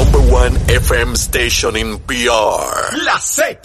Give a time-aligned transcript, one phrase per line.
[0.00, 2.64] number one FM station in PR.
[3.04, 3.60] La Z.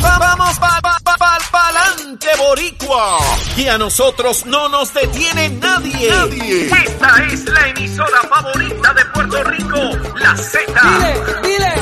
[0.00, 3.18] Vamos pa, pa, pa, pa, pa'lante, boricua.
[3.56, 6.10] Y a nosotros no nos detiene nadie.
[6.10, 6.66] Nadie.
[6.66, 9.80] Esta es la emisora favorita de Puerto Rico.
[10.16, 10.60] La Z.
[10.82, 11.12] Dile,
[11.42, 11.72] dile.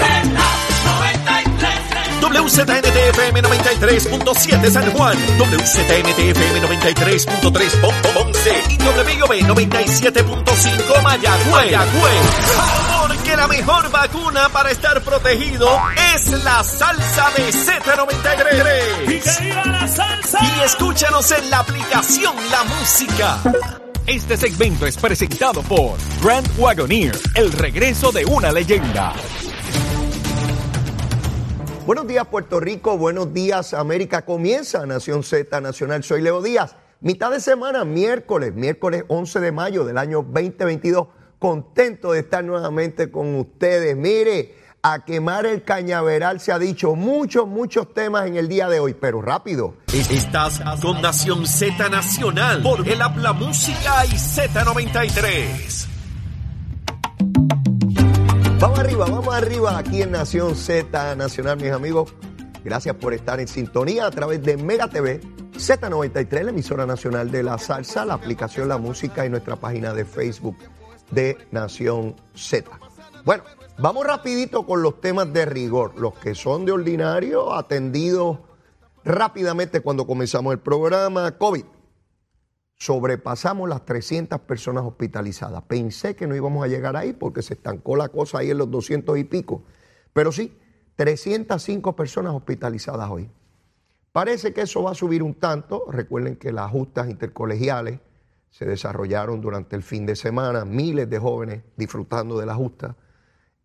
[2.20, 12.99] WZNTFM 93.7 San Juan, WZNTFM 93.3 Ponce y WIOB 97.5 Mayagüez.
[13.36, 15.66] La mejor vacuna para estar protegido
[16.14, 19.64] es la salsa de Z93.
[19.64, 20.38] la salsa!
[20.42, 23.38] Y escúchanos en la aplicación La Música.
[24.06, 29.14] Este segmento es presentado por Grand Wagoneer, el regreso de una leyenda.
[31.86, 34.24] Buenos días Puerto Rico, buenos días América.
[34.24, 36.02] Comienza Nación Z Nacional.
[36.02, 36.74] Soy Leo Díaz.
[37.00, 41.06] Mitad de semana, miércoles, miércoles 11 de mayo del año 2022.
[41.40, 43.96] Contento de estar nuevamente con ustedes.
[43.96, 48.78] Mire, a quemar el cañaveral se ha dicho muchos, muchos temas en el día de
[48.78, 49.74] hoy, pero rápido.
[49.90, 55.86] Estás con Nación Z Nacional por el Habla Música y Z93.
[58.60, 62.14] Vamos arriba, vamos arriba aquí en Nación Z Nacional, mis amigos.
[62.62, 65.22] Gracias por estar en sintonía a través de Mega TV,
[65.54, 70.04] Z93, la emisora nacional de la salsa, la aplicación La Música y nuestra página de
[70.04, 70.58] Facebook
[71.10, 72.70] de Nación Z.
[73.24, 73.44] Bueno,
[73.78, 78.38] vamos rapidito con los temas de rigor, los que son de ordinario, atendidos
[79.04, 81.36] rápidamente cuando comenzamos el programa.
[81.36, 81.64] COVID.
[82.76, 85.62] Sobrepasamos las 300 personas hospitalizadas.
[85.64, 88.70] Pensé que no íbamos a llegar ahí porque se estancó la cosa ahí en los
[88.70, 89.64] 200 y pico.
[90.14, 90.56] Pero sí,
[90.96, 93.30] 305 personas hospitalizadas hoy.
[94.12, 95.84] Parece que eso va a subir un tanto.
[95.90, 98.00] Recuerden que las justas intercolegiales
[98.50, 102.96] se desarrollaron durante el fin de semana, miles de jóvenes disfrutando de la justa.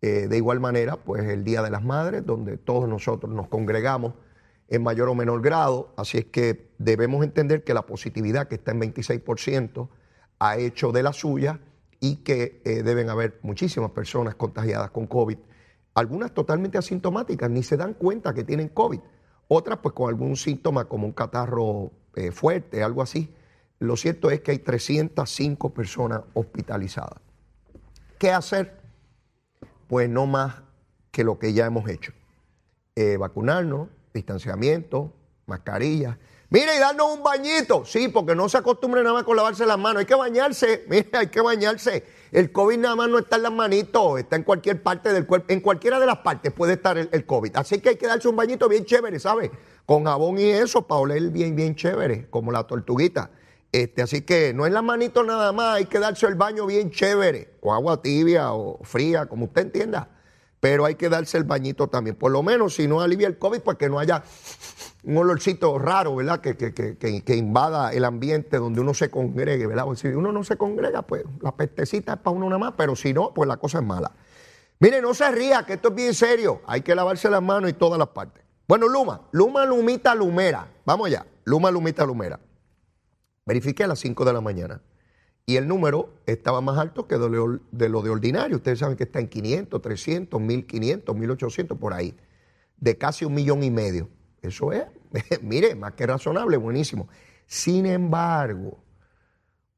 [0.00, 4.14] Eh, de igual manera, pues el Día de las Madres, donde todos nosotros nos congregamos
[4.68, 8.72] en mayor o menor grado, así es que debemos entender que la positividad que está
[8.72, 9.88] en 26%
[10.38, 11.60] ha hecho de la suya
[12.00, 15.38] y que eh, deben haber muchísimas personas contagiadas con COVID,
[15.94, 19.00] algunas totalmente asintomáticas, ni se dan cuenta que tienen COVID,
[19.48, 23.32] otras pues con algún síntoma como un catarro eh, fuerte, algo así.
[23.78, 27.20] Lo cierto es que hay 305 personas hospitalizadas.
[28.18, 28.80] ¿Qué hacer?
[29.86, 30.56] Pues no más
[31.10, 32.12] que lo que ya hemos hecho.
[32.94, 35.12] Eh, vacunarnos, distanciamiento,
[35.46, 36.18] mascarilla.
[36.48, 37.84] Mire, y darnos un bañito.
[37.84, 40.00] Sí, porque no se acostumbre nada más con lavarse las manos.
[40.00, 40.84] Hay que bañarse.
[40.88, 42.04] Mire, hay que bañarse.
[42.32, 45.52] El COVID nada más no está en las manitos, está en cualquier parte del cuerpo.
[45.52, 47.56] En cualquiera de las partes puede estar el, el COVID.
[47.56, 49.50] Así que hay que darse un bañito bien chévere, ¿sabe?
[49.84, 53.30] Con jabón y eso para oler bien, bien chévere, como la tortuguita.
[53.82, 56.90] Este, así que no es las manitos nada más, hay que darse el baño bien
[56.90, 60.08] chévere, con agua tibia o fría, como usted entienda
[60.58, 62.16] pero hay que darse el bañito también.
[62.16, 64.24] Por lo menos, si no alivia el COVID, pues que no haya
[65.04, 66.40] un olorcito raro, ¿verdad?
[66.40, 69.84] Que, que, que, que, invada el ambiente donde uno se congregue, ¿verdad?
[69.84, 72.96] Porque si uno no se congrega, pues la pestecita es para uno nada más, pero
[72.96, 74.10] si no, pues la cosa es mala.
[74.80, 76.62] Mire, no se ría, que esto es bien serio.
[76.66, 78.42] Hay que lavarse las manos y todas las partes.
[78.66, 80.66] Bueno, Luma, Luma, Lumita, Lumera.
[80.84, 81.26] Vamos allá.
[81.44, 82.40] Luma, Lumita, Lumera.
[83.46, 84.82] Verifiqué a las 5 de la mañana
[85.46, 88.56] y el número estaba más alto que de lo, de lo de ordinario.
[88.56, 92.16] Ustedes saben que está en 500, 300, 1500, 1800, por ahí,
[92.76, 94.10] de casi un millón y medio.
[94.42, 94.84] Eso es,
[95.42, 97.08] mire, más que razonable, buenísimo.
[97.46, 98.82] Sin embargo,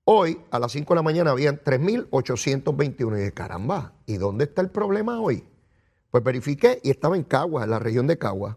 [0.04, 4.62] hoy a las 5 de la mañana habían 3.821 y de caramba, ¿y dónde está
[4.62, 5.44] el problema hoy?
[6.10, 8.56] Pues verifiqué y estaba en Cagua, en la región de Cagua.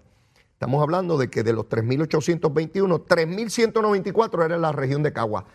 [0.62, 5.48] Estamos hablando de que de los 3.821, 3.194 era la región de Cagua.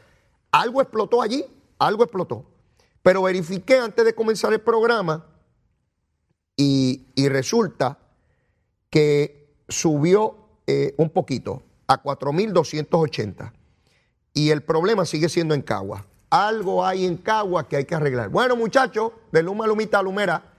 [0.50, 1.44] Algo explotó allí,
[1.78, 2.44] algo explotó.
[3.02, 5.24] Pero verifiqué antes de comenzar el programa
[6.56, 8.00] y, y resulta
[8.90, 13.52] que subió eh, un poquito a 4.280.
[14.34, 16.04] Y el problema sigue siendo en Cagua.
[16.30, 18.28] Algo hay en Cagua que hay que arreglar.
[18.30, 20.52] Bueno, muchachos, de Luma Lumita Lumera,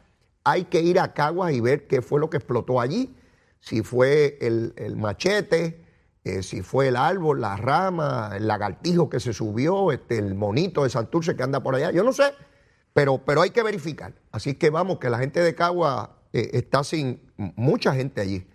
[0.45, 3.13] hay que ir a Cagua y ver qué fue lo que explotó allí.
[3.59, 5.85] Si fue el, el machete,
[6.27, 10.83] eh, si fue el árbol, la rama, el lagartijo que se subió, este, el monito
[10.83, 12.33] de Santurce que anda por allá, yo no sé,
[12.93, 14.13] pero, pero hay que verificar.
[14.31, 18.45] Así que vamos, que la gente de Cagua eh, está sin mucha gente allí,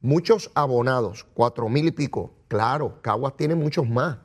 [0.00, 2.34] muchos abonados, cuatro mil y pico.
[2.48, 4.18] Claro, Caguas tiene muchos más,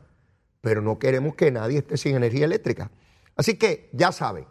[0.62, 2.92] pero no queremos que nadie esté sin energía eléctrica.
[3.36, 4.46] Así que ya saben,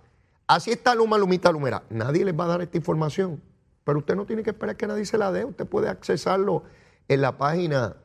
[0.47, 1.85] así está Luma, Lumita, Lumera.
[1.89, 3.43] Nadie les va a dar esta información,
[3.85, 6.65] pero usted no tiene que esperar que nadie se la dé, usted puede accesarlo
[7.09, 7.97] en la página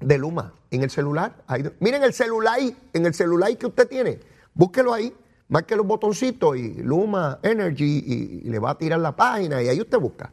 [0.00, 1.44] de Luma en el celular.
[1.80, 2.58] Miren el celular,
[2.92, 4.20] en el celular que usted tiene,
[4.54, 5.14] búsquelo ahí
[5.48, 9.80] marque los botoncitos y Luma Energy y, le va a tirar la página y ahí
[9.80, 10.32] usted busca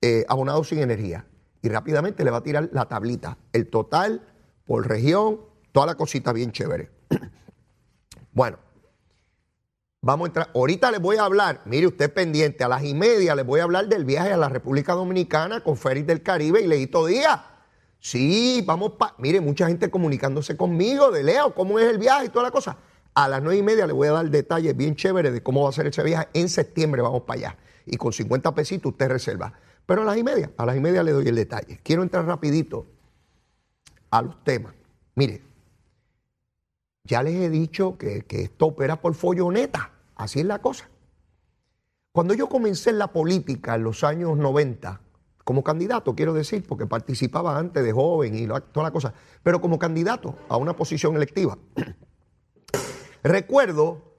[0.00, 1.26] eh, abonado sin energía
[1.62, 4.22] y rápidamente le va a tirar la tablita, el total
[4.64, 5.40] por región,
[5.72, 6.90] toda la cosita bien chévere.
[8.32, 8.58] bueno,
[10.08, 10.50] vamos a entrar.
[10.54, 13.64] Ahorita les voy a hablar, mire usted pendiente, a las y media les voy a
[13.64, 17.40] hablar del viaje a la República Dominicana con Félix del Caribe y Leito Díaz.
[18.00, 19.14] Sí, vamos para.
[19.18, 22.78] Mire, mucha gente comunicándose conmigo de Leo, cómo es el viaje y toda la cosa.
[23.14, 25.68] A las nueve y media le voy a dar detalles bien chéveres de cómo va
[25.68, 26.28] a ser ese viaje.
[26.32, 27.58] En septiembre vamos para allá.
[27.84, 29.52] Y con 50 pesitos usted reserva.
[29.84, 31.80] Pero a las y media, a las y media le doy el detalle.
[31.82, 32.86] Quiero entrar rapidito
[34.10, 34.74] a los temas.
[35.16, 35.42] Mire,
[37.08, 39.97] ya les he dicho que, esto opera por folloneta.
[40.18, 40.90] Así es la cosa.
[42.12, 45.00] Cuando yo comencé en la política en los años 90,
[45.44, 49.78] como candidato, quiero decir, porque participaba antes de joven y toda la cosa, pero como
[49.78, 51.56] candidato a una posición electiva.
[53.22, 54.16] Recuerdo,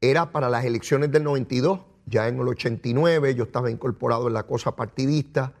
[0.00, 4.44] era para las elecciones del 92, ya en el 89 yo estaba incorporado en la
[4.44, 5.52] cosa partidista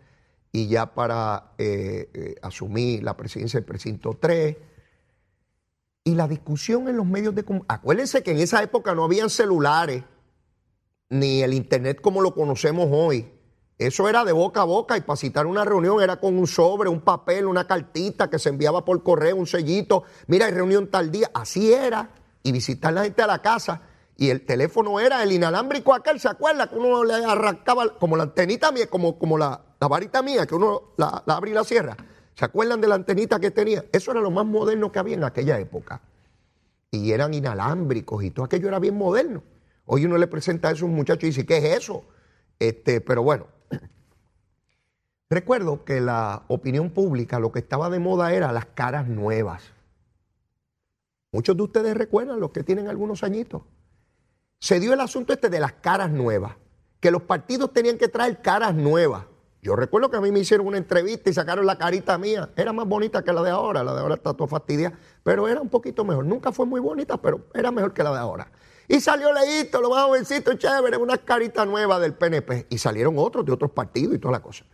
[0.50, 4.56] y ya para eh, eh, asumir la presidencia del precinto 3.
[6.04, 7.80] Y la discusión en los medios de comunicación.
[7.80, 10.04] Acuérdense que en esa época no habían celulares,
[11.08, 13.30] ni el Internet como lo conocemos hoy.
[13.78, 16.88] Eso era de boca a boca y para citar una reunión era con un sobre,
[16.88, 20.04] un papel, una cartita que se enviaba por correo, un sellito.
[20.26, 21.30] Mira, hay reunión tal día.
[21.34, 22.10] Así era.
[22.42, 23.80] Y visitar la gente a la casa
[24.16, 26.68] y el teléfono era el inalámbrico aquel, ¿se acuerda?
[26.68, 30.94] Que uno le arrancaba como la antenita mía, como, como la, varita mía, que uno
[30.96, 31.96] la, la abre y la cierra.
[32.34, 33.84] ¿Se acuerdan de la antenita que tenía?
[33.92, 36.00] Eso era lo más moderno que había en aquella época.
[36.90, 39.42] Y eran inalámbricos y todo aquello era bien moderno.
[39.86, 42.04] Hoy uno le presenta eso a un muchacho y dice, ¿qué es eso?
[42.58, 43.46] Este, pero bueno,
[45.30, 49.62] recuerdo que la opinión pública lo que estaba de moda era las caras nuevas.
[51.32, 53.62] Muchos de ustedes recuerdan, los que tienen algunos añitos
[54.60, 56.54] se dio el asunto este de las caras nuevas,
[56.98, 59.26] que los partidos tenían que traer caras nuevas.
[59.64, 62.50] Yo recuerdo que a mí me hicieron una entrevista y sacaron la carita mía.
[62.54, 65.62] Era más bonita que la de ahora, la de ahora está toda fastidia, pero era
[65.62, 66.26] un poquito mejor.
[66.26, 68.52] Nunca fue muy bonita, pero era mejor que la de ahora.
[68.88, 72.66] Y salió Leito, lo más jovencito, chévere, una carita nueva del PNP.
[72.68, 74.66] Y salieron otros de otros partidos y toda la cosa.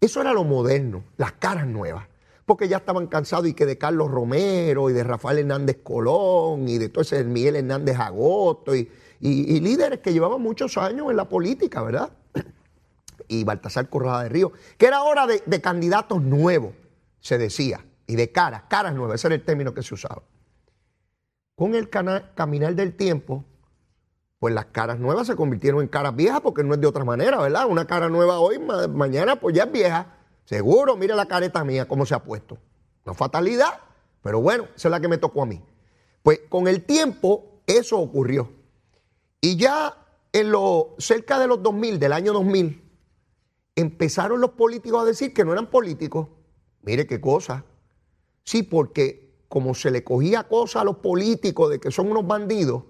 [0.00, 2.06] Eso era lo moderno, las caras nuevas.
[2.46, 6.78] Porque ya estaban cansados y que de Carlos Romero y de Rafael Hernández Colón y
[6.78, 8.88] de todo ese Miguel Hernández Agosto y
[9.20, 12.10] y, líderes que llevaban muchos años en la política, ¿verdad?
[13.28, 16.72] Y Baltasar Corrada de Río, que era hora de, candidatos nuevos,
[17.20, 20.22] se decía, y de caras, caras nuevas, ese era el término que se usaba.
[21.54, 23.44] Con el caminar del tiempo,
[24.38, 27.38] pues las caras nuevas se convirtieron en caras viejas porque no es de otra manera,
[27.38, 27.66] ¿verdad?
[27.66, 30.14] Una cara nueva hoy, mañana pues ya es vieja.
[30.44, 32.56] Seguro, mire la careta mía, cómo se ha puesto.
[33.04, 33.80] Una fatalidad,
[34.22, 35.62] pero bueno, esa es la que me tocó a mí.
[36.22, 38.50] Pues con el tiempo eso ocurrió.
[39.40, 39.94] Y ya
[40.32, 42.87] en lo, cerca de los 2000, del año 2000,
[43.80, 46.28] empezaron los políticos a decir que no eran políticos.
[46.82, 47.64] Mire qué cosa.
[48.44, 52.84] Sí, porque como se le cogía cosa a los políticos de que son unos bandidos,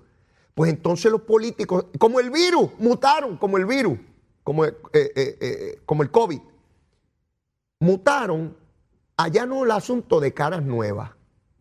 [0.54, 3.98] pues entonces los políticos, como el virus, mutaron como el virus,
[4.42, 6.40] como, eh, eh, eh, como el COVID,
[7.80, 8.56] mutaron
[9.16, 11.10] allá no el asunto de caras nuevas,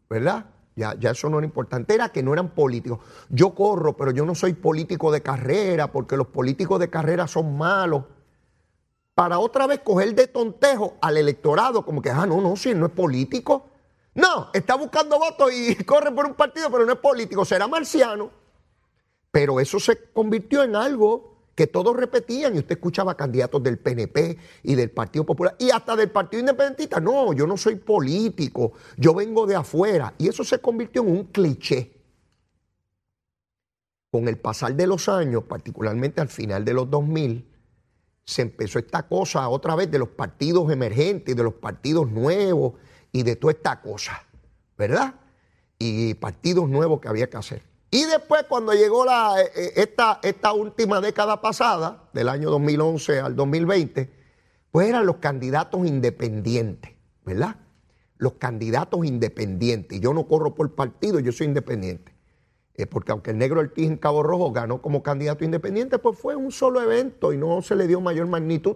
[0.10, 0.46] ¿verdad?
[0.76, 3.00] Ya, eso no era importante, era que no eran políticos.
[3.30, 7.58] Yo corro, pero yo no soy político de carrera, porque los políticos de carrera son
[7.58, 8.04] malos.
[9.18, 12.86] Para otra vez coger de tontejo al electorado, como que, ah, no, no, si no
[12.86, 13.66] es político.
[14.14, 18.30] No, está buscando votos y corre por un partido, pero no es político, será marciano.
[19.32, 24.38] Pero eso se convirtió en algo que todos repetían y usted escuchaba candidatos del PNP
[24.62, 27.00] y del Partido Popular y hasta del Partido Independentista.
[27.00, 30.14] No, yo no soy político, yo vengo de afuera.
[30.20, 31.92] Y eso se convirtió en un cliché.
[34.12, 37.57] Con el pasar de los años, particularmente al final de los 2000,
[38.28, 42.74] se empezó esta cosa otra vez de los partidos emergentes, de los partidos nuevos
[43.14, 44.22] y de toda esta cosa,
[44.78, 45.16] ¿verdad?
[45.80, 47.64] Y partidos nuevos que había que hacer.
[47.90, 53.22] Y después, cuando llegó la, eh, eh, esta, esta última década pasada, del año 2011
[53.22, 54.12] al 2020,
[54.72, 56.92] pues eran los candidatos independientes,
[57.24, 57.56] ¿verdad?
[58.18, 60.02] Los candidatos independientes.
[60.02, 62.14] Yo no corro por partido, yo soy independiente.
[62.80, 66.36] Eh, porque aunque el negro Ortiz en Cabo Rojo ganó como candidato independiente, pues fue
[66.36, 68.76] un solo evento y no se le dio mayor magnitud.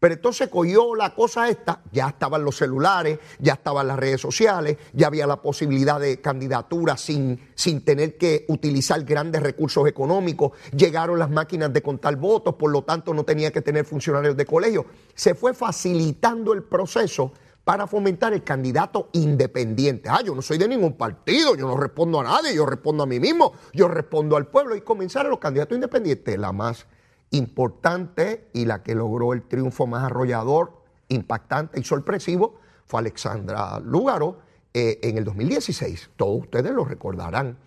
[0.00, 4.76] Pero entonces cogió la cosa esta, ya estaban los celulares, ya estaban las redes sociales,
[4.92, 11.18] ya había la posibilidad de candidatura sin, sin tener que utilizar grandes recursos económicos, llegaron
[11.18, 14.86] las máquinas de contar votos, por lo tanto no tenía que tener funcionarios de colegio.
[15.14, 17.32] Se fue facilitando el proceso
[17.66, 20.08] para fomentar el candidato independiente.
[20.08, 23.06] Ah, yo no soy de ningún partido, yo no respondo a nadie, yo respondo a
[23.06, 26.38] mí mismo, yo respondo al pueblo y comenzar a los candidatos independientes.
[26.38, 26.86] La más
[27.32, 34.38] importante y la que logró el triunfo más arrollador, impactante y sorpresivo fue Alexandra Lúgaro
[34.72, 36.10] eh, en el 2016.
[36.14, 37.58] Todos ustedes lo recordarán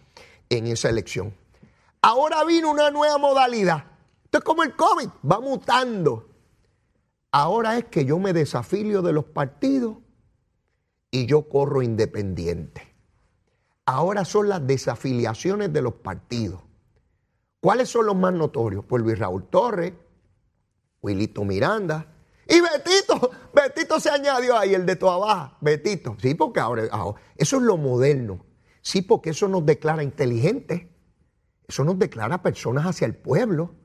[0.50, 1.34] en esa elección.
[2.02, 3.84] Ahora vino una nueva modalidad.
[4.24, 6.26] Esto es como el COVID, va mutando.
[7.32, 9.98] Ahora es que yo me desafilio de los partidos
[11.12, 12.96] y yo corro independiente.
[13.86, 16.62] Ahora son las desafiliaciones de los partidos.
[17.60, 18.86] ¿Cuáles son los más notorios?
[18.86, 19.94] Pues Luis Raúl Torres,
[21.02, 22.14] Wilito Miranda
[22.48, 23.32] y Betito.
[23.54, 25.58] Betito se añadió ahí, el de toda baja.
[25.62, 26.16] Betito.
[26.20, 28.46] Sí, porque ahora, ahora eso es lo moderno.
[28.82, 30.88] Sí, porque eso nos declara inteligentes.
[31.68, 33.76] Eso nos declara personas hacia el pueblo.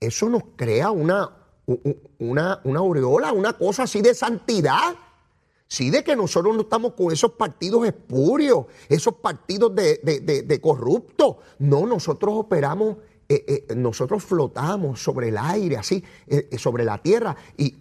[0.00, 1.47] Eso nos crea una,
[2.18, 4.96] una, una aureola, una cosa así de santidad.
[5.66, 11.36] Sí, de que nosotros no estamos con esos partidos espurios, esos partidos de, corruptos.
[11.58, 12.96] No, nosotros operamos,
[13.28, 17.74] eh, eh, nosotros flotamos sobre el aire, así, eh, sobre la tierra, y,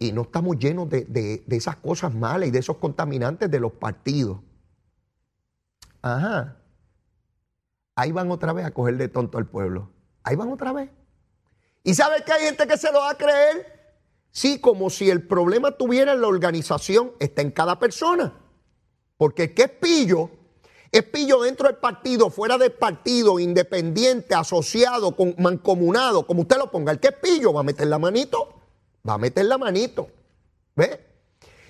[0.00, 4.38] y, no estamos llenos de, esas cosas malas y de esos contaminantes de los partidos.
[6.00, 6.56] Ajá.
[7.94, 9.90] Ahí van otra vez a coger de tonto al pueblo.
[10.22, 10.88] Ahí van otra vez.
[11.84, 13.74] ¿Y sabes que hay gente que se lo va a creer?
[14.30, 18.32] Sí, como si el problema tuviera en la organización, está en cada persona.
[19.18, 20.30] Porque ¿qué es pillo?
[20.90, 26.90] Es pillo dentro del partido, fuera del partido, independiente, asociado, mancomunado, como usted lo ponga.
[26.90, 28.60] El que es pillo va a meter la manito,
[29.08, 30.08] va a meter la manito.
[30.74, 31.00] ¿Ve?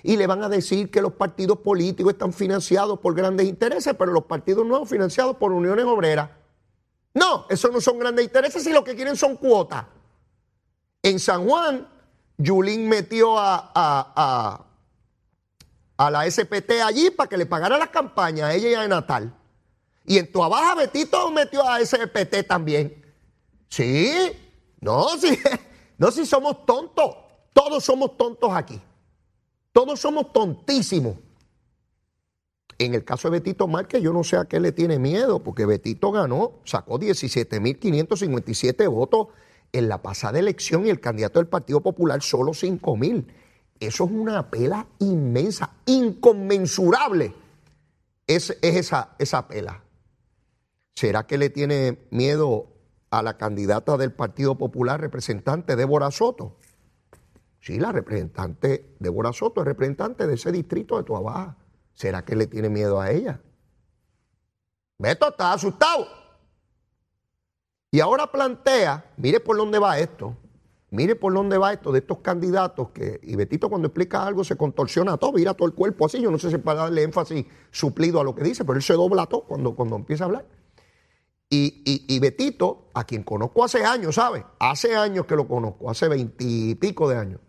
[0.03, 4.13] Y le van a decir que los partidos políticos están financiados por grandes intereses, pero
[4.13, 6.29] los partidos nuevos financiados por uniones obreras.
[7.13, 9.85] No, esos no son grandes intereses y lo que quieren son cuotas.
[11.05, 11.87] En San Juan,
[12.35, 14.65] Yulín metió a, a,
[15.97, 19.31] a, la SPT allí para que le pagara las campañas a ella y a Natal.
[20.03, 23.05] Y en Tuabaja Betito metió a SPT también.
[23.69, 24.31] Sí,
[24.81, 25.37] no, sí,
[25.99, 27.17] no, si somos tontos.
[27.53, 28.81] Todos somos tontos aquí.
[29.73, 31.17] Todos somos tontísimos.
[32.79, 35.67] En el caso de Betito Márquez, yo no sé a qué le tiene miedo, porque
[35.67, 39.27] Betito ganó, sacó 17.557 votos
[39.71, 43.27] en la pasada elección y el candidato del Partido Popular solo 5 mil.
[43.79, 47.33] Eso es una pela inmensa, inconmensurable.
[48.27, 49.83] Es, esa, esa pela.
[50.95, 52.67] ¿Será que le tiene miedo
[53.09, 56.57] a la candidata del Partido Popular, representante Débora Soto?
[57.59, 61.57] Sí, la representante Débora Soto es representante de ese distrito de Tuabaja.
[61.93, 63.41] ¿Será que le tiene miedo a ella?
[64.97, 66.24] Beto está asustado.
[67.95, 70.35] Y ahora plantea, mire por dónde va esto,
[70.89, 74.57] mire por dónde va esto de estos candidatos que, y Betito cuando explica algo se
[74.57, 78.19] contorsiona todo, mira todo el cuerpo así, yo no sé si para darle énfasis suplido
[78.19, 80.45] a lo que dice, pero él se dobla todo cuando, cuando empieza a hablar.
[81.49, 84.45] Y, y, Betito, a quien conozco hace años, ¿sabe?
[84.59, 87.39] Hace años que lo conozco, hace veintipico de años.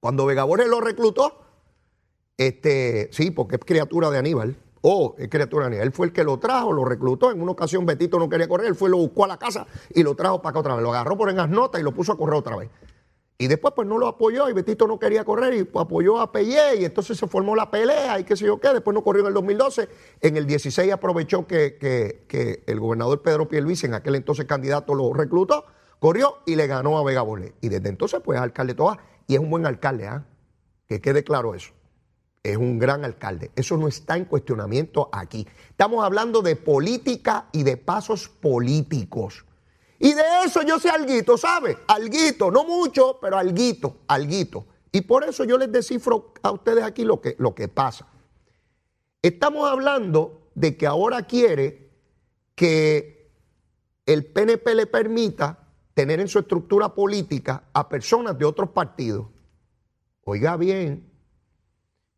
[0.00, 1.44] Cuando Vega lo reclutó,
[2.36, 4.56] este, sí, porque es criatura de Aníbal,
[4.86, 7.30] Oh, es criatura Él fue el que lo trajo, lo reclutó.
[7.30, 10.02] En una ocasión Betito no quería correr, él fue, lo buscó a la casa y
[10.02, 10.82] lo trajo para acá otra vez.
[10.82, 12.68] Lo agarró por en las notas y lo puso a correr otra vez.
[13.38, 16.76] Y después pues no lo apoyó y Betito no quería correr y apoyó a Pelle
[16.80, 18.74] y entonces se formó la pelea y qué sé yo qué.
[18.74, 19.88] Después no corrió en el 2012.
[20.20, 25.64] En el 16 aprovechó que, el gobernador Pedro Pierluisi, en aquel entonces candidato, lo reclutó,
[25.98, 27.54] corrió y le ganó a Vega Bolé.
[27.62, 30.26] Y desde entonces pues es alcalde toda y es un buen alcalde, ¿ah?
[30.86, 31.72] Que quede claro eso
[32.44, 33.50] es un gran alcalde.
[33.56, 35.48] Eso no está en cuestionamiento aquí.
[35.70, 39.46] Estamos hablando de política y de pasos políticos.
[39.98, 41.78] Y de eso yo sé alguito, ¿sabe?
[41.88, 44.66] Alguito, no mucho, pero alguito, alguito.
[44.92, 48.06] Y por eso yo les descifro a ustedes aquí lo que, lo que pasa.
[49.22, 51.90] Estamos hablando de que ahora quiere
[52.54, 53.32] que
[54.04, 59.28] el PNP le permita tener en su estructura política a personas de otros partidos.
[60.24, 61.13] Oiga bien,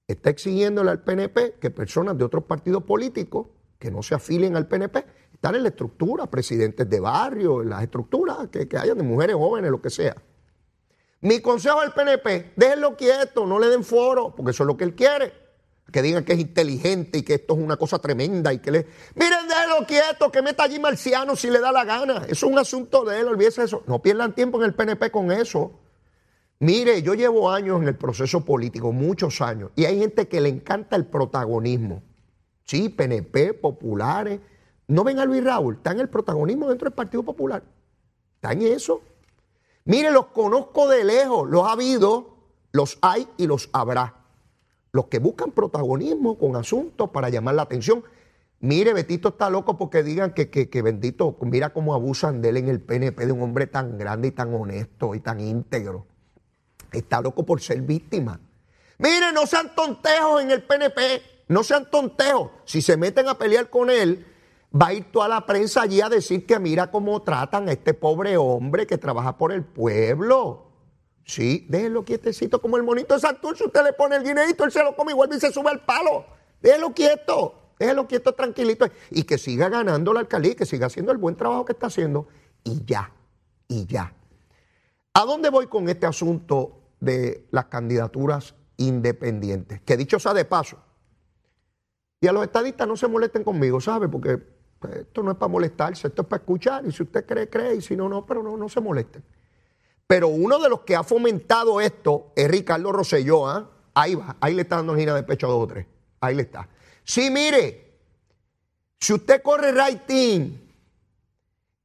[0.07, 3.49] está exigiéndole al PNP que personas de otros partidos políticos
[3.79, 7.83] que no se afilien al PNP están en la estructura, presidentes de barrio, en las
[7.83, 10.17] estructuras que, que hayan de mujeres jóvenes, lo que sea.
[11.21, 14.85] Mi consejo al PNP, déjenlo quieto, no le den foro, porque eso es lo que
[14.85, 15.33] él quiere.
[15.93, 18.87] Que digan que es inteligente y que esto es una cosa tremenda y que le...
[19.15, 22.25] Miren, déjenlo quieto, que meta allí marciano si le da la gana.
[22.29, 23.83] Eso es un asunto de él, olvídese eso.
[23.87, 25.79] No pierdan tiempo en el PNP con eso.
[26.59, 30.49] Mire, yo llevo años en el proceso político, muchos años, y hay gente que le
[30.49, 32.03] encanta el protagonismo.
[32.65, 34.41] Sí, PNP, populares.
[34.89, 37.63] No ven a Luis Raúl, está en el protagonismo dentro del Partido Popular.
[38.37, 39.03] Está en eso.
[39.85, 42.37] Mire, los conozco de lejos, los ha habido,
[42.73, 44.15] los hay y los habrá.
[44.93, 48.03] los que buscan protagonismo con asuntos para llamar la atención.
[48.61, 52.69] Mire, Betito está loco porque digan que, que, Bendito, mira cómo abusan de él en
[52.69, 56.07] el PNP, de un hombre tan grande y tan honesto y tan íntegro.
[56.97, 58.41] Está loco por ser víctima.
[58.99, 62.51] Mire, no sean tontejos en el PNP, no sean tontejos.
[62.65, 64.27] Si se meten a pelear con él,
[64.75, 67.93] va a ir toda la prensa allí a decir que mira cómo tratan a este
[67.93, 70.67] pobre hombre que trabaja por el pueblo.
[71.25, 73.65] Sí, déjenlo quietecito como el monito de Santurce.
[73.65, 76.25] Usted le pone el guineito, él se lo come igual y se sube al palo.
[76.63, 78.87] Déjenlo quieto, déjenlo quieto, tranquilito.
[79.11, 82.29] Y que siga ganando la alcaldía, que siga haciendo el buen trabajo que está haciendo.
[82.65, 83.13] Y ya,
[83.69, 84.15] y ya.
[85.13, 89.81] ¿A dónde voy con este asunto de las candidaturas independientes?
[89.83, 90.79] Que dicho sea de paso,
[92.21, 94.09] y a los estadistas no se molesten conmigo, ¿sabe?
[94.09, 94.39] Porque
[94.79, 96.87] pues, esto no es para molestarse, esto es para escuchar.
[96.87, 99.23] Y si usted cree, cree, y si no, no, pero no, no se molesten.
[100.07, 103.47] Pero uno de los que ha fomentado esto es Ricardo Rosselló.
[103.47, 103.71] ¿ah?
[103.95, 105.87] Ahí va, ahí le está dando gira de pecho a dos o tres.
[106.21, 106.69] Ahí le está.
[107.05, 107.99] Sí, mire,
[108.99, 110.53] si usted corre rating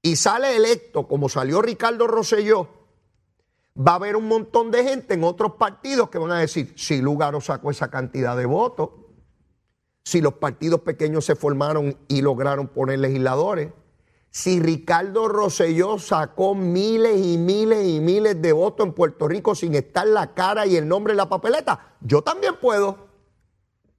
[0.01, 2.80] y sale electo como salió Ricardo Rosselló,
[3.77, 7.01] va a haber un montón de gente en otros partidos que van a decir, si
[7.01, 8.89] Lugaro sacó esa cantidad de votos,
[10.03, 13.71] si los partidos pequeños se formaron y lograron poner legisladores,
[14.29, 19.75] si Ricardo Rosselló sacó miles y miles y miles de votos en Puerto Rico sin
[19.75, 23.09] estar la cara y el nombre en la papeleta, yo también puedo.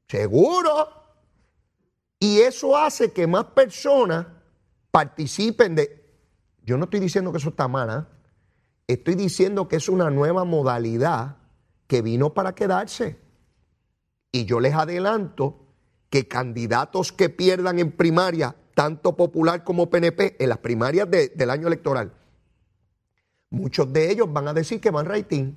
[0.09, 0.89] Seguro.
[2.19, 4.27] Y eso hace que más personas
[4.91, 6.03] participen de...
[6.65, 8.22] Yo no estoy diciendo que eso está mal, ¿eh?
[8.95, 11.37] Estoy diciendo que es una nueva modalidad
[11.87, 13.19] que vino para quedarse.
[14.31, 15.67] Y yo les adelanto
[16.09, 21.67] que candidatos que pierdan en primaria tanto Popular como PNP, en las primarias del año
[21.67, 22.13] electoral,
[23.51, 25.55] muchos de ellos van a decir que van rating,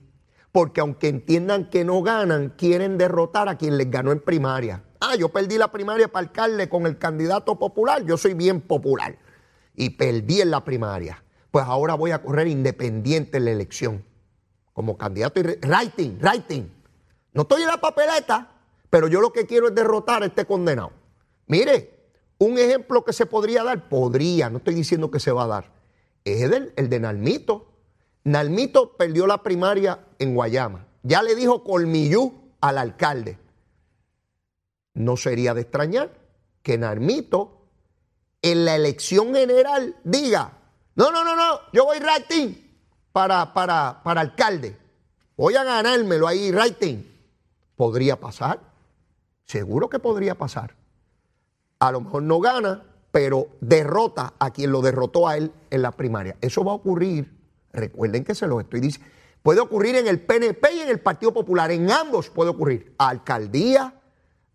[0.52, 4.84] porque aunque entiendan que no ganan, quieren derrotar a quien les ganó en primaria.
[5.00, 9.18] Ah, yo perdí la primaria para alcalde con el candidato popular, yo soy bien popular
[9.76, 11.25] y perdí en la primaria.
[11.56, 14.04] Pues ahora voy a correr independiente en la elección
[14.74, 16.64] como candidato y rating, rating.
[17.32, 18.52] No estoy en la papeleta,
[18.90, 20.92] pero yo lo que quiero es derrotar a este condenado.
[21.48, 25.48] Mire, un ejemplo que se podría dar, podría, no estoy diciendo que se va a
[25.48, 25.72] dar,
[26.26, 27.72] es el, el de Nalmito.
[28.26, 30.86] Nalmito perdió la primaria en Guayama.
[31.04, 33.38] Ya le dijo Colmillú al alcalde.
[34.94, 36.12] No sería de extrañar
[36.62, 37.70] que Nalmito
[38.42, 40.55] en la elección general diga,
[40.96, 42.54] no, no, no, no, yo voy rating
[43.12, 44.78] para, para, para alcalde.
[45.38, 47.04] Voy a ganármelo ahí, rating.
[47.76, 48.60] ¿Podría pasar?
[49.46, 50.76] Seguro que podría pasar
[51.80, 55.92] a lo mejor no gana, pero derrota a quien lo derrotó a él en la
[55.92, 56.36] primaria.
[56.42, 57.32] Eso va a ocurrir,
[57.72, 59.10] recuerden que se lo estoy diciendo,
[59.42, 63.10] puede ocurrir en el PNP y en el Partido Popular, en ambos puede ocurrir, a
[63.10, 64.02] alcaldía,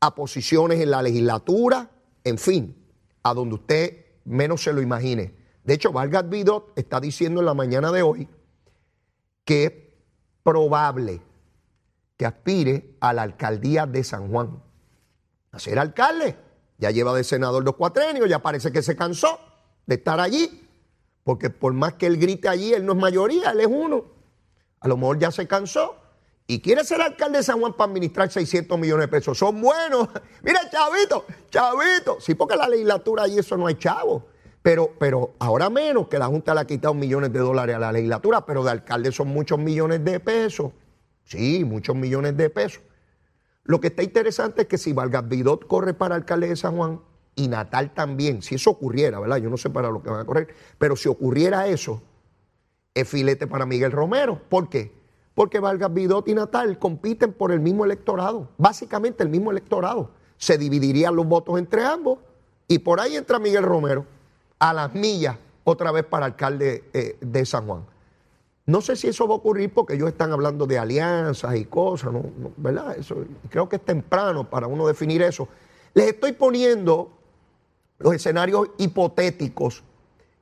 [0.00, 1.90] a posiciones en la legislatura,
[2.24, 2.76] en fin,
[3.22, 5.34] a donde usted menos se lo imagine.
[5.64, 8.28] De hecho, Vargas Vidot está diciendo en la mañana de hoy
[9.44, 9.72] que es
[10.42, 11.20] probable
[12.16, 14.62] que aspire a la alcaldía de San Juan,
[15.52, 16.36] a ser alcalde.
[16.78, 19.38] Ya lleva de senador dos cuatrenios, ya parece que se cansó
[19.86, 20.68] de estar allí,
[21.24, 24.04] porque por más que él grite allí, él no es mayoría, él es uno.
[24.80, 25.96] A lo mejor ya se cansó
[26.46, 29.38] y quiere ser alcalde de San Juan para administrar 600 millones de pesos.
[29.38, 30.08] Son buenos.
[30.42, 32.20] Mira, chavito, chavito.
[32.20, 34.26] Sí, porque la legislatura allí eso no hay chavo.
[34.62, 37.92] Pero, pero ahora menos que la Junta le ha quitado millones de dólares a la
[37.92, 40.72] legislatura, pero de alcalde son muchos millones de pesos.
[41.24, 42.82] Sí, muchos millones de pesos.
[43.64, 47.00] Lo que está interesante es que si Vargas Vidot corre para alcalde de San Juan
[47.36, 49.38] y Natal también, si eso ocurriera, ¿verdad?
[49.38, 52.02] Yo no sé para lo que van a correr, pero si ocurriera eso,
[52.92, 54.42] es filete para Miguel Romero.
[54.48, 54.92] ¿Por qué?
[55.34, 60.10] Porque Vargas Vidot y Natal compiten por el mismo electorado, básicamente el mismo electorado.
[60.36, 62.18] Se dividirían los votos entre ambos
[62.66, 64.04] y por ahí entra Miguel Romero
[64.60, 67.84] a las millas otra vez para alcalde eh, de San Juan.
[68.66, 72.12] No sé si eso va a ocurrir porque ellos están hablando de alianzas y cosas,
[72.12, 72.22] ¿no?
[72.56, 72.96] ¿verdad?
[72.96, 73.16] Eso,
[73.48, 75.48] creo que es temprano para uno definir eso.
[75.92, 77.10] Les estoy poniendo
[77.98, 79.82] los escenarios hipotéticos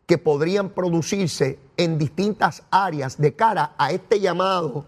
[0.07, 4.85] que podrían producirse en distintas áreas de cara a este llamado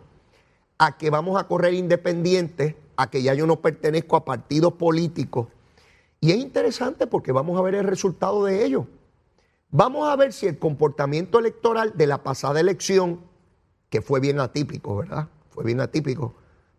[0.78, 5.48] a que vamos a correr independientes, a que ya yo no pertenezco a partidos políticos.
[6.20, 8.86] Y es interesante porque vamos a ver el resultado de ello.
[9.72, 13.20] Vamos a ver si el comportamiento electoral de la pasada elección
[13.88, 15.28] que fue bien atípico, ¿verdad?
[15.50, 16.34] Fue bien atípico.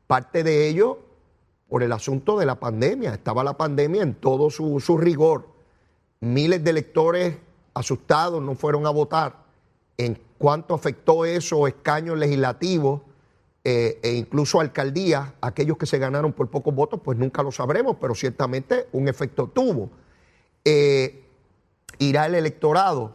[0.07, 0.99] Parte de ello
[1.69, 3.13] por el asunto de la pandemia.
[3.13, 5.47] Estaba la pandemia en todo su, rigor.
[6.19, 7.37] Miles de electores
[7.73, 9.45] asustados no fueron a votar.
[9.97, 13.01] En cuanto afectó eso, escaños legislativos,
[13.63, 17.95] eh, e incluso alcaldías, aquellos que se ganaron por pocos votos, pues nunca lo sabremos,
[18.01, 19.89] pero ciertamente un efecto tuvo.
[20.65, 21.30] Eh,
[22.01, 23.13] irá el electorado.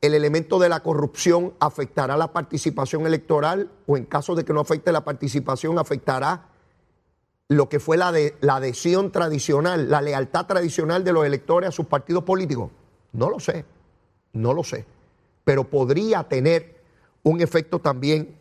[0.00, 4.60] El elemento de la corrupción afectará la participación electoral o en caso de que no
[4.60, 6.48] afecte la participación, afectará
[7.48, 12.24] lo que fue la, adhesión tradicional, la lealtad tradicional de los electores a sus partidos
[12.24, 12.70] políticos.
[13.12, 13.66] No lo sé,
[14.32, 14.86] no lo sé,
[15.44, 16.82] pero podría tener
[17.22, 18.34] un efecto también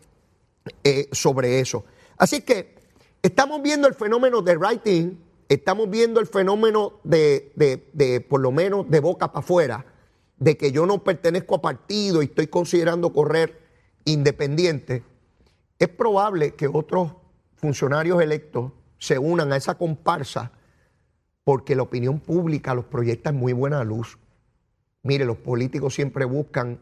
[0.83, 1.83] eh, sobre eso.
[2.17, 2.75] Así que
[3.21, 5.17] estamos viendo el fenómeno de writing,
[5.53, 7.51] estamos viendo el fenómeno de,
[7.93, 9.85] de, por lo menos, de boca para afuera,
[10.37, 13.59] de que yo no pertenezco a partido y estoy considerando correr
[14.05, 15.03] independiente.
[15.77, 17.11] Es probable que otros
[17.55, 20.53] funcionarios electos se unan a esa comparsa
[21.43, 24.19] porque la opinión pública los proyecta en muy buena luz.
[25.03, 26.79] Mire, los políticos siempre buscan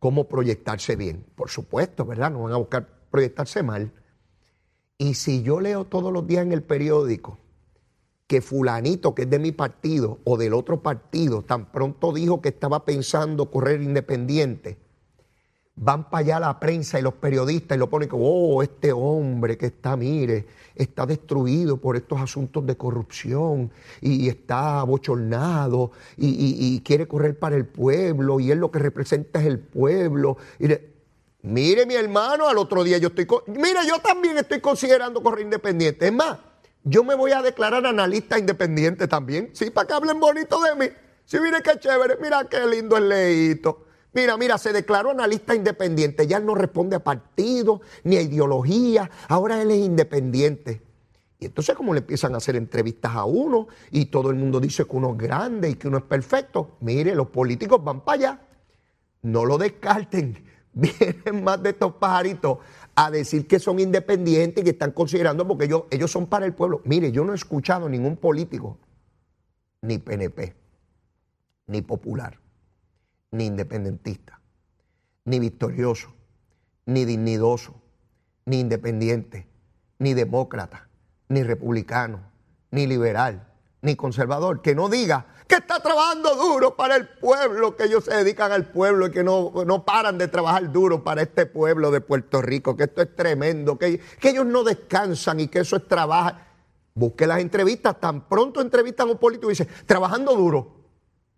[0.00, 1.24] cómo proyectarse bien.
[1.36, 2.32] Por supuesto, ¿verdad?
[2.32, 3.92] No van a buscar proyectarse mal.
[4.98, 7.38] Y si yo leo todos los días en el periódico
[8.26, 12.48] que fulanito, que es de mi partido o del otro partido, tan pronto dijo que
[12.50, 14.78] estaba pensando correr independiente,
[15.74, 19.56] van para allá la prensa y los periodistas y lo ponen como, oh, este hombre
[19.56, 27.08] que está, mire, está destruido por estos asuntos de corrupción y, está bochornado y, quiere
[27.08, 30.36] correr para el pueblo y él lo que representa es el pueblo.
[31.42, 36.06] Mire mi hermano, al otro día yo estoy, mire, yo también estoy considerando correr independiente.
[36.06, 36.38] Es más,
[36.84, 40.92] yo me voy a declarar analista independiente también, sí, para que hablen bonito de mí.
[41.24, 43.86] Sí, mire qué chévere, mira qué lindo el leíto.
[44.12, 46.26] Mira, mira, se declaró analista independiente.
[46.26, 49.10] Ya él no responde a partidos ni a ideología.
[49.28, 50.82] Ahora él es independiente.
[51.38, 54.84] Y entonces, como le empiezan a hacer entrevistas a uno y todo el mundo dice
[54.84, 58.40] que uno es grande y que uno es perfecto, mire, los políticos van para allá.
[59.22, 60.44] No lo descarten.
[60.74, 62.58] Vienen más de estos pajaritos
[62.94, 66.54] a decir que son independientes y que están considerando porque ellos, ellos son para el
[66.54, 66.82] pueblo.
[66.84, 68.78] Mire, yo no he escuchado ningún político,
[69.80, 70.54] ni PNP,
[71.66, 72.38] ni popular,
[73.30, 74.40] ni independentista,
[75.24, 76.12] ni victorioso,
[76.86, 77.74] ni dignidoso,
[78.44, 79.46] ni independiente,
[79.98, 80.88] ni demócrata,
[81.28, 82.20] ni republicano,
[82.70, 83.51] ni liberal,
[83.82, 88.14] ni conservador, que no diga que está trabajando duro para el pueblo, que ellos se
[88.14, 92.00] dedican al pueblo y que no, no paran de trabajar duro para este pueblo de
[92.00, 95.86] Puerto Rico, que esto es tremendo, que, que ellos no descansan y que eso es
[95.86, 96.38] trabajo.
[96.94, 100.82] Busque las entrevistas, tan pronto entrevistan a un político y dice, trabajando duro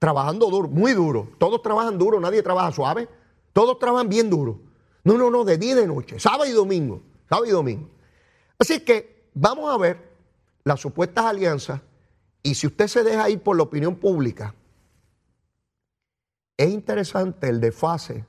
[0.05, 1.31] trabajando duro, muy duro.
[1.39, 3.09] Todos trabajan duro, nadie trabaja suave.
[3.55, 4.61] Todos trabajan bien duro.
[5.03, 7.89] No, no, no, de día y de noche, sábado y domingo, sábado y domingo.
[8.59, 9.99] Así que vamos a ver
[10.63, 11.81] las supuestas alianzas
[12.45, 14.55] y si usted se deja ir por la opinión pública,
[16.57, 18.25] es interesante el desfase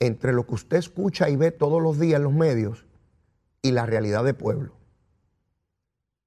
[0.00, 2.84] entre lo que usted escucha y ve todos los días en los medios
[3.62, 4.74] y la realidad del pueblo.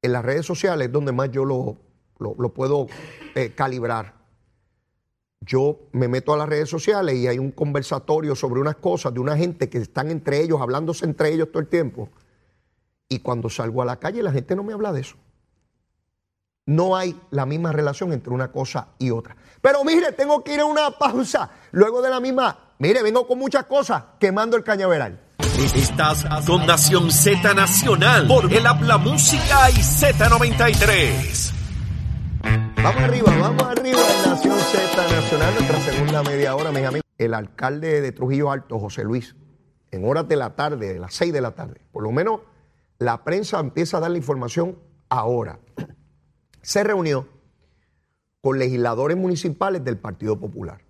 [0.01, 1.77] En las redes sociales es donde más yo lo,
[2.17, 2.87] lo, puedo
[3.35, 4.17] eh, calibrar
[5.41, 9.19] yo me meto a las redes sociales y hay un conversatorio sobre unas cosas de
[9.19, 12.09] una gente que están entre ellos, hablándose entre ellos todo el tiempo.
[13.07, 15.15] Y cuando salgo a la calle la gente no me habla de eso.
[16.67, 19.37] No hay la misma relación entre una cosa y otra.
[19.61, 21.49] Pero mire, tengo que ir a una pausa.
[21.71, 25.17] Luego de la misma, mire, vengo con muchas cosas quemando el cañaveral.
[25.39, 31.53] Estás con Nación Z Nacional por el Habla Música y Z93.
[32.83, 37.05] Vamos arriba, vamos arriba Nación Z Nacional, nuestra segunda media hora, mis amigos.
[37.17, 39.37] El alcalde de Trujillo Alto, José Luis,
[39.91, 42.41] en horas de la tarde, de las seis de la tarde, por lo menos
[42.99, 44.77] la prensa empieza a dar la información
[45.09, 45.59] ahora.
[46.67, 47.29] Se reunió
[48.41, 50.81] con legisladores municipales del Partido Popular.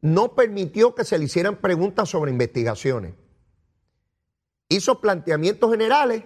[0.00, 3.14] No permitió que se le hicieran preguntas sobre investigaciones.
[4.68, 6.22] Hizo planteamientos generales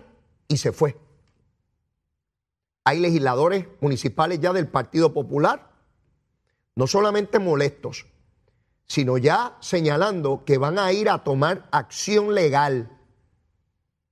[0.46, 0.94] y se fue.
[2.84, 5.70] Hay legisladores municipales ya del Partido Popular,
[6.74, 8.04] no solamente molestos,
[8.86, 12.90] sino ya señalando que van a ir a tomar acción legal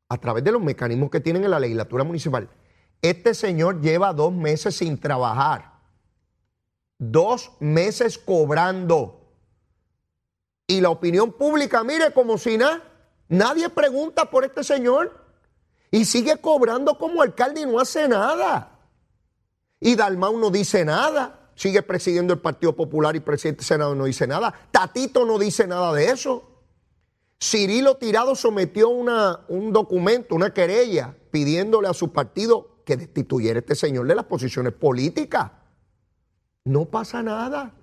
[0.09, 2.49] a través de los mecanismos que tienen en la legislatura municipal.
[3.05, 5.75] Este señor lleva dos meses sin trabajar,
[6.99, 9.21] dos meses cobrando.
[10.67, 12.83] Y la opinión pública, mire, como si nada,
[13.29, 15.23] nadie pregunta por este señor
[15.91, 18.79] y sigue cobrando como alcalde y no hace nada.
[19.81, 24.07] Y Dalmau no dice nada, sigue presidiendo el Partido Popular y presidente del Senado no
[24.07, 24.55] dice nada.
[24.71, 26.43] Tatito no dice nada de eso.
[27.39, 33.61] Cirilo Tirado sometió una, un documento, una querella, pidiéndole a su partido que destituyera a
[33.61, 35.51] este señor de las posiciones políticas.
[36.65, 37.75] No pasa nada.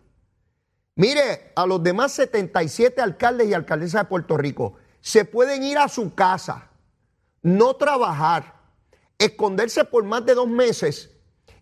[0.95, 5.87] Mire, a los demás 77 alcaldes y alcaldesas de Puerto Rico se pueden ir a
[5.87, 6.71] su casa
[7.41, 8.61] no trabajar,
[9.17, 11.09] esconderse por más de dos meses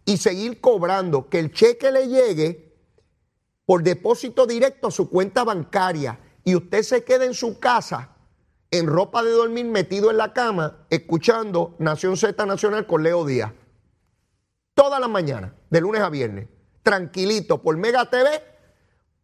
[0.05, 2.75] y seguir cobrando, que el cheque le llegue
[3.65, 8.15] por depósito directo a su cuenta bancaria y usted se quede en su casa
[8.71, 13.53] en ropa de dormir metido en la cama escuchando Nación Z Nacional con Leo Díaz.
[14.73, 16.47] Toda la mañana, de lunes a viernes,
[16.83, 18.29] tranquilito por Mega TV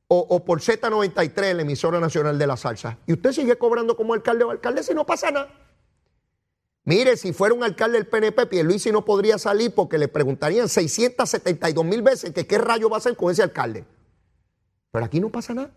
[0.08, 2.98] o, o por Z93, la emisora nacional de la salsa.
[3.06, 5.50] Y usted sigue cobrando como alcalde o alcaldesa y no pasa nada.
[6.84, 11.84] Mire, si fuera un alcalde del PNP, Pierluisi no podría salir porque le preguntarían 672
[11.84, 13.86] mil veces que qué rayo va a hacer con ese alcalde.
[14.92, 15.72] Pero aquí no pasa nada.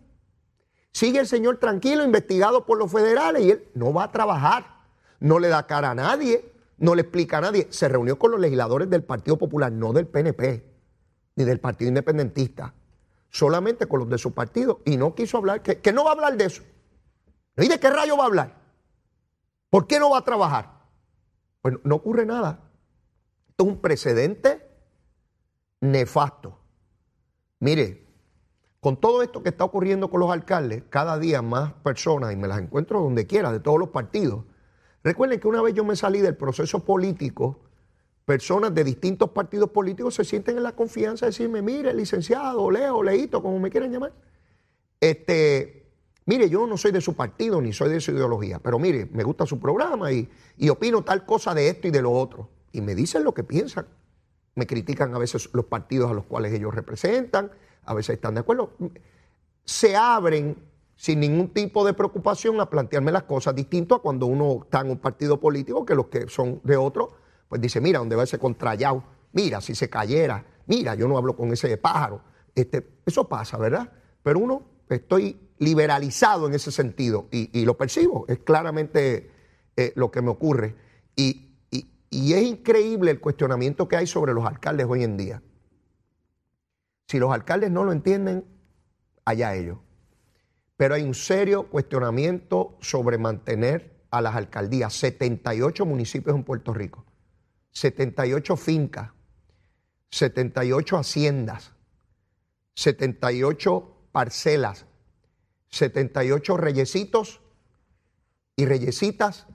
[0.91, 4.85] Sigue el señor tranquilo, investigado por los federales y él no va a trabajar,
[5.19, 7.67] no le da cara a nadie, no le explica a nadie.
[7.69, 10.65] Se reunió con los legisladores del Partido Popular, no del PNP,
[11.35, 12.73] ni del Partido Independentista,
[13.29, 16.13] solamente con los de su partido y no quiso hablar, que, que no va a
[16.13, 16.63] hablar de eso.
[17.57, 18.55] ¿Y de qué rayo va a hablar?
[19.69, 20.79] ¿Por qué no va a trabajar?
[21.61, 22.59] Pues no ocurre nada.
[23.49, 24.67] Esto es un precedente
[25.81, 26.57] nefasto.
[27.59, 28.08] Mire,
[28.79, 32.47] con todo esto que está ocurriendo con los alcaldes, cada día más personas, y me
[32.47, 34.45] las encuentro donde quiera, de todos los partidos.
[35.03, 37.59] Recuerden que una vez yo me salí del proceso político,
[38.25, 43.03] personas de distintos partidos políticos se sienten en la confianza de decirme, mire, licenciado, Leo,
[43.03, 44.13] Leito, como me quieran llamar.
[45.01, 45.91] Este,
[46.25, 49.23] mire, yo no soy de su partido ni soy de su ideología, pero mire, me
[49.23, 52.49] gusta su programa y, y opino tal cosa de esto y de lo otro.
[52.71, 53.87] Y me dicen lo que piensan.
[54.55, 57.51] Me critican a veces los partidos a los cuales ellos representan,
[57.83, 58.73] a veces están de acuerdo.
[59.63, 60.57] Se abren
[60.95, 64.91] sin ningún tipo de preocupación a plantearme las cosas, distinto a cuando uno está en
[64.91, 67.13] un partido político que los que son de otro,
[67.47, 69.03] pues dice, mira, ¿dónde va ese contrallado?
[69.31, 72.21] Mira, si se cayera, mira, yo no hablo con ese pájaro.
[72.53, 73.91] Este, eso pasa, ¿verdad?
[74.23, 79.31] Pero uno, estoy liberalizado en ese sentido y, y lo percibo, es claramente
[79.77, 80.75] eh, lo que me ocurre.
[81.15, 81.48] Y,
[82.09, 85.41] y, es increíble el cuestionamiento que hay sobre los alcaldes hoy en día.
[87.07, 88.45] Si los alcaldes no lo entienden,
[89.25, 89.77] allá ellos.
[90.77, 97.05] Pero hay un serio cuestionamiento sobre mantener a las alcaldías, 78 municipios en Puerto Rico,
[97.71, 99.11] 78 fincas,
[100.09, 101.73] 78 haciendas,
[102.75, 104.85] 78 parcelas,
[105.69, 107.41] 78 reyesitos
[108.55, 109.47] y reyesitas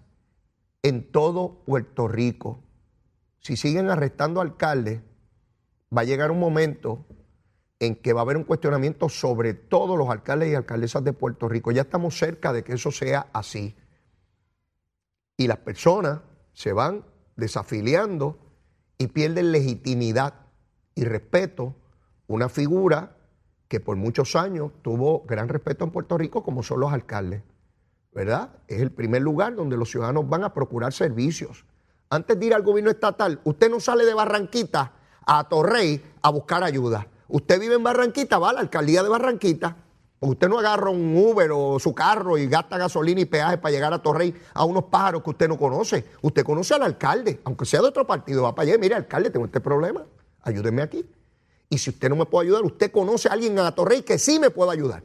[0.84, 2.62] en todo Puerto Rico.
[3.40, 5.00] Si siguen arrestando alcaldes,
[5.96, 7.06] va a llegar un momento
[7.80, 11.48] en que va a haber un cuestionamiento sobre todos los alcaldes y alcaldesas de Puerto
[11.48, 11.72] Rico.
[11.72, 13.74] Ya estamos cerca de que eso sea así.
[15.38, 16.20] Y las personas
[16.52, 18.38] se van desafiliando
[18.98, 20.34] y pierden legitimidad
[20.94, 21.74] y respeto.
[22.26, 23.16] Una figura
[23.68, 27.42] que por muchos años tuvo gran respeto en Puerto Rico, como son los alcaldes.
[28.14, 28.50] ¿Verdad?
[28.68, 31.64] Es el primer lugar donde los ciudadanos van a procurar servicios.
[32.08, 34.92] Antes de ir al gobierno estatal, usted no sale de Barranquita
[35.26, 37.08] a Torrey a buscar ayuda.
[37.26, 39.76] Usted vive en Barranquita, va a la alcaldía de Barranquita.
[40.20, 43.92] Usted no agarra un Uber o su carro y gasta gasolina y peaje para llegar
[43.92, 46.04] a Torrey a unos pájaros que usted no conoce.
[46.22, 48.78] Usted conoce al alcalde, aunque sea de otro partido, va para allá.
[48.78, 50.04] Mire, alcalde, tengo este problema.
[50.42, 51.04] Ayúdeme aquí.
[51.68, 54.38] Y si usted no me puede ayudar, usted conoce a alguien a Torrey que sí
[54.38, 55.02] me pueda ayudar.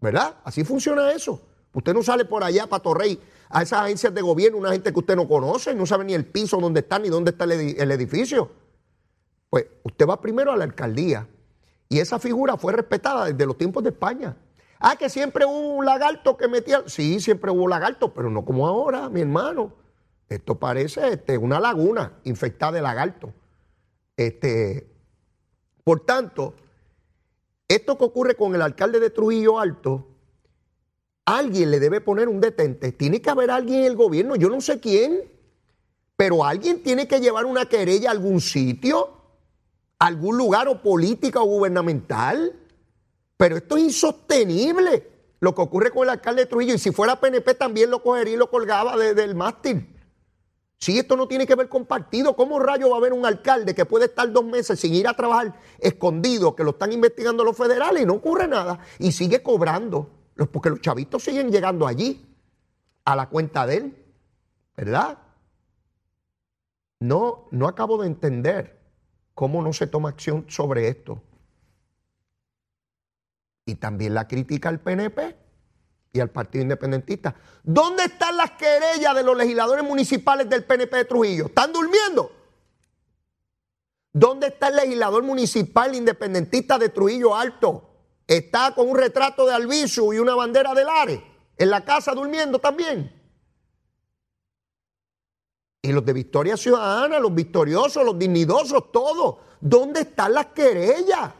[0.00, 0.36] ¿Verdad?
[0.44, 1.42] Así funciona eso.
[1.76, 4.98] Usted no sale por allá para Torrey a esas agencias de gobierno, una gente que
[4.98, 8.50] usted no conoce, no sabe ni el piso donde está ni dónde está el edificio.
[9.50, 11.28] Pues usted va primero a la alcaldía
[11.90, 14.34] y esa figura fue respetada desde los tiempos de España.
[14.80, 16.82] Ah, que siempre hubo un lagarto que metía.
[16.86, 19.74] Sí, siempre hubo lagarto, pero no como ahora, mi hermano.
[20.30, 23.34] Esto parece este, una laguna infectada de lagarto.
[24.16, 24.90] Este,
[25.84, 26.54] por tanto,
[27.68, 30.15] esto que ocurre con el alcalde de Trujillo Alto,
[31.26, 32.92] alguien le debe poner un detente.
[32.92, 35.30] Tiene que haber alguien en el gobierno, yo no sé quién,
[36.16, 39.16] pero alguien tiene que llevar una querella a algún sitio
[39.98, 42.54] algún lugar o política o gubernamental.
[43.36, 45.10] Pero esto es insostenible
[45.40, 46.74] lo que ocurre con el alcalde de Trujillo.
[46.74, 49.92] Y si fuera PNP también lo cogería y lo colgaba desde el mástil.
[50.78, 53.74] Si esto no tiene que ver con partido, ¿cómo rayo va a haber un alcalde
[53.74, 57.56] que puede estar dos meses sin ir a trabajar escondido, que lo están investigando los
[57.56, 58.80] federales y no ocurre nada?
[58.98, 62.26] Y sigue cobrando, porque los chavitos siguen llegando allí,
[63.04, 64.04] a la cuenta de él,
[64.76, 65.18] ¿verdad?
[67.00, 68.76] No, no acabo de entender
[69.36, 71.22] ¿Cómo no se toma acción sobre esto?
[73.66, 75.36] Y también la crítica al PNP
[76.14, 77.34] y al Partido Independentista.
[77.62, 81.46] ¿Dónde están las querellas de los legisladores municipales del PNP de Trujillo?
[81.46, 82.32] ¿Están durmiendo?
[84.10, 87.90] ¿Dónde está el legislador municipal independentista de Trujillo Alto?
[88.26, 91.20] Está con un retrato de Albizu y una bandera de Lares
[91.56, 93.12] en la casa durmiendo también.
[95.82, 99.36] Y los de Victoria Ciudadana, los victoriosos, los dignidosos, todos.
[99.60, 101.32] ¿Dónde están las querellas?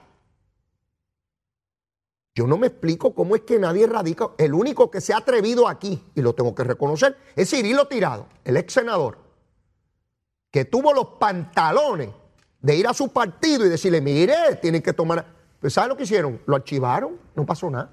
[2.35, 4.31] Yo no me explico cómo es que nadie radica.
[4.39, 8.29] El único que se ha atrevido aquí, y lo tengo que reconocer, es Cirilo Tirado,
[8.45, 9.19] el ex senador,
[10.53, 12.11] que tuvo los pantalones
[12.61, 15.36] de ir a su partido y decirle, mire, tienen que tomar...
[15.67, 16.41] Pues ¿saben lo que hicieron?
[16.47, 17.91] Lo archivaron, no pasó nada.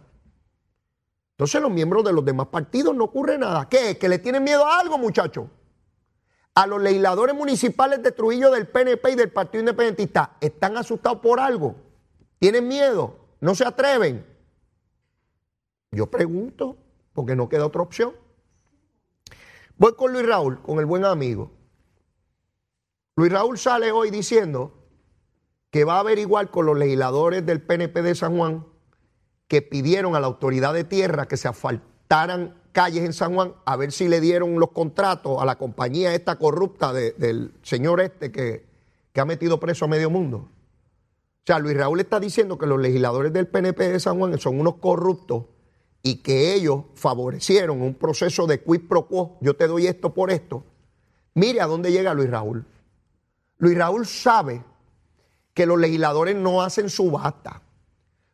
[1.32, 3.68] Entonces los miembros de los demás partidos no ocurre nada.
[3.68, 3.98] ¿Qué?
[3.98, 5.48] ¿Que le tienen miedo a algo, muchachos?
[6.54, 11.40] A los legisladores municipales de Trujillo del PNP y del Partido Independentista, ¿están asustados por
[11.40, 11.76] algo?
[12.38, 13.18] ¿Tienen miedo?
[13.42, 14.24] ¿No se atreven?
[15.90, 16.78] Yo pregunto,
[17.12, 18.14] porque no queda otra opción.
[19.78, 21.52] Voy con Luis Raúl, con el buen amigo.
[23.16, 24.83] Luis Raúl sale hoy diciendo
[25.74, 28.64] que va a averiguar con los legisladores del PNP de San Juan
[29.48, 33.76] que pidieron a la autoridad de tierra que se asfaltaran calles en San Juan a
[33.76, 38.68] ver si le dieron los contratos a la compañía esta corrupta del señor este que,
[39.12, 40.38] que ha metido preso a medio mundo.
[40.38, 44.60] O sea, Luis Raúl está diciendo que los legisladores del PNP de San Juan son
[44.60, 45.46] unos corruptos
[46.04, 50.30] y que ellos favorecieron un proceso de quid pro quo, yo te doy esto por
[50.30, 50.66] esto,
[51.34, 52.64] mire a dónde llega Luis Raúl.
[53.58, 54.64] Luis Raúl sabe
[55.54, 57.62] que los legisladores no hacen subasta.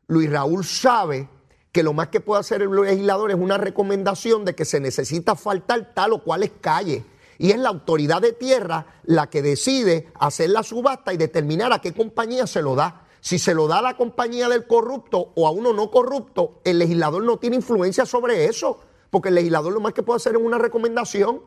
[0.08, 1.30] Luis Raúl sabe
[1.72, 5.36] que lo más que puede hacer el legislador es una recomendación de que se necesita
[5.36, 7.06] faltar tal o cual es calle.
[7.38, 11.80] Y es la autoridad de tierra la que decide hacer la subasta y determinar a
[11.80, 13.06] qué compañía se lo da.
[13.22, 16.80] Si se lo da a la compañía del corrupto o a uno no corrupto, el
[16.80, 18.80] legislador no tiene influencia sobre eso,
[19.10, 21.42] porque el legislador lo más que puede hacer es una recomendación.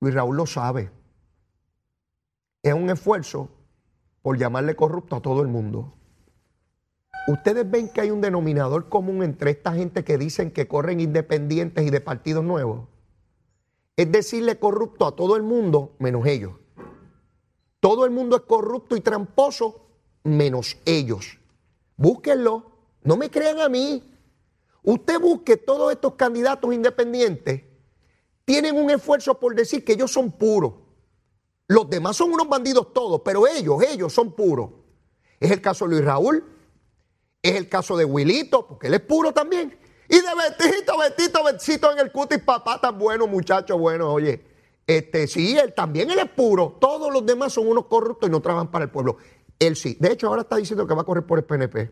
[0.00, 0.90] Luis Raúl lo sabe.
[2.62, 3.48] Es un esfuerzo
[4.26, 5.94] por llamarle corrupto a todo el mundo.
[7.28, 11.86] Ustedes ven que hay un denominador común entre esta gente que dicen que corren independientes
[11.86, 12.88] y de partidos nuevos.
[13.94, 16.54] Es decirle corrupto a todo el mundo menos ellos.
[17.78, 19.86] Todo el mundo es corrupto y tramposo
[20.24, 21.38] menos ellos.
[21.96, 22.72] Búsquenlo,
[23.04, 24.12] no me crean a mí.
[24.82, 27.62] Usted busque todos estos candidatos independientes,
[28.44, 30.72] tienen un esfuerzo por decir que ellos son puros.
[31.68, 34.70] Los demás son unos bandidos todos, pero ellos, ellos son puros.
[35.40, 36.44] Es el caso de Luis Raúl,
[37.42, 39.76] es el caso de Wilito, porque él es puro también.
[40.08, 44.44] Y de Betito, Betito, Betito en el cutis, papá tan bueno, muchacho bueno, oye.
[44.86, 46.76] Este, sí, él también él es puro.
[46.80, 49.16] Todos los demás son unos corruptos y no trabajan para el pueblo.
[49.58, 49.96] Él sí.
[49.98, 51.90] De hecho, ahora está diciendo que va a correr por el PNP.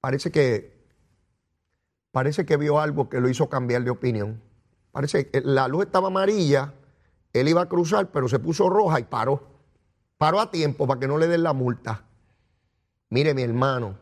[0.00, 0.86] Parece que,
[2.12, 4.40] parece que vio algo que lo hizo cambiar de opinión.
[4.92, 6.74] Parece que la luz estaba amarilla,
[7.32, 9.42] él iba a cruzar, pero se puso roja y paró.
[10.18, 12.04] Paró a tiempo para que no le den la multa.
[13.10, 13.96] Mire, mi hermano,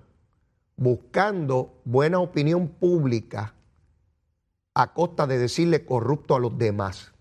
[0.77, 3.55] buscando buena opinión pública
[4.75, 7.13] a costa de decirle corrupto a los demás.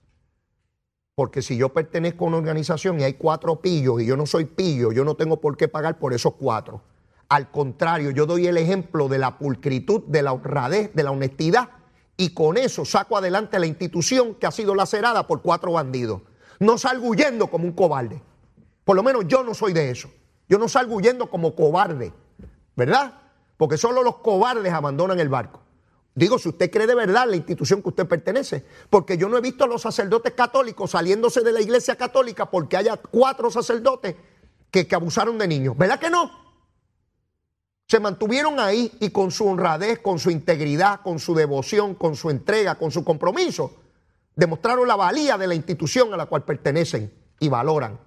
[1.16, 4.46] Porque si yo pertenezco a una organización y hay cuatro pillos y yo no soy
[4.46, 6.82] pillo, yo no tengo por qué pagar por esos cuatro.
[7.28, 11.70] Al contrario, yo doy el ejemplo de la pulcritud, de la honradez, de la honestidad
[12.20, 16.22] y con eso saco adelante la institución que ha sido lacerada por cuatro bandidos.
[16.60, 18.22] No salgo huyendo como un cobarde.
[18.84, 20.12] Por lo menos yo no soy de eso.
[20.50, 22.12] Yo no salgo huyendo como cobarde,
[22.76, 23.22] ¿verdad?
[23.56, 25.62] Porque solo los cobardes abandonan el barco.
[26.14, 29.42] Digo, si usted cree de verdad la institución que usted pertenece, porque yo no he
[29.42, 34.18] visto a los sacerdotes católicos saliéndose de la iglesia católica porque haya cuatro sacerdotes
[34.70, 35.78] que, que abusaron de niños.
[35.78, 36.30] ¿Verdad que no?
[37.90, 42.30] Se mantuvieron ahí y con su honradez, con su integridad, con su devoción, con su
[42.30, 43.78] entrega, con su compromiso,
[44.36, 48.00] demostraron la valía de la institución a la cual pertenecen y valoran.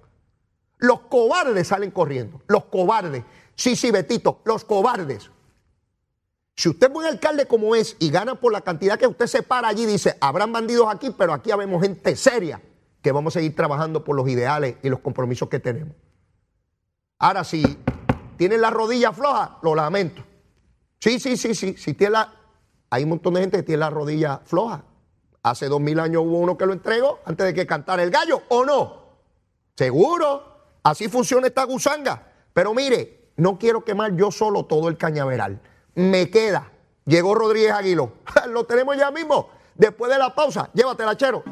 [0.79, 3.25] Los cobardes salen corriendo, los cobardes.
[3.57, 5.33] Sí, sí, Betito, los cobardes.
[6.55, 9.42] Si usted es buen alcalde como es y gana por la cantidad que usted se
[9.42, 12.62] para allí, dice, habrán bandidos aquí, pero aquí habemos gente seria
[13.03, 15.97] que vamos a seguir trabajando por los ideales y los compromisos que tenemos.
[17.18, 17.79] Ahora, si
[18.42, 20.20] tiene la rodilla floja, lo lamento.
[20.98, 21.76] Sí, sí, sí, sí.
[21.78, 22.33] Si tiene la,
[22.90, 24.83] hay un montón de gente que tiene la rodilla floja.
[25.44, 28.42] Hace dos mil años hubo uno que lo entregó antes de que cantara el gallo,
[28.48, 28.96] ¿o no?
[29.76, 30.42] Seguro.
[30.83, 32.33] Así funciona esta gusanga.
[32.52, 35.61] Pero mire, no quiero quemar yo solo todo el cañaveral
[35.95, 36.68] me queda.
[37.07, 38.14] Llegó Rodríguez Aguilo.
[38.49, 39.51] Lo tenemos ya mismo.
[39.76, 41.45] Después de la pausa, llévatela, chero.